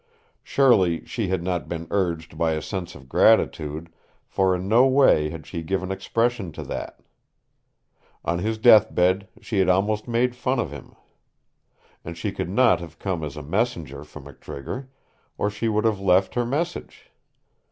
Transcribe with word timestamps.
Surely 0.41 1.05
she 1.05 1.27
had 1.27 1.43
not 1.43 1.69
been 1.69 1.85
urged 1.91 2.35
by 2.35 2.53
a 2.53 2.59
sense 2.63 2.95
of 2.95 3.07
gratitude, 3.07 3.93
for 4.27 4.55
in 4.55 4.67
no 4.67 4.87
way 4.87 5.29
had 5.29 5.45
she 5.45 5.61
given 5.61 5.91
expression 5.91 6.51
to 6.51 6.63
that. 6.63 7.01
On 8.25 8.39
his 8.39 8.57
death 8.57 8.95
bed 8.95 9.27
she 9.41 9.59
had 9.59 9.69
almost 9.69 10.07
made 10.07 10.35
fun 10.35 10.57
of 10.57 10.71
him. 10.71 10.95
And 12.03 12.17
she 12.17 12.31
could 12.31 12.49
not 12.49 12.79
have 12.79 12.97
come 12.97 13.23
as 13.23 13.37
a 13.37 13.43
messenger 13.43 14.03
from 14.03 14.25
McTrigger, 14.25 14.87
or 15.37 15.51
she 15.51 15.67
would 15.69 15.85
have 15.85 15.99
left 15.99 16.33
her 16.33 16.47
message. 16.47 17.11